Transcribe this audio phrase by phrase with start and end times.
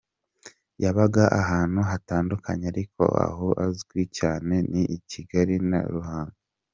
[0.83, 6.37] Yabaga ahantu hatandukanye ariko aho azwi cyane ni Kigali na Ruhango.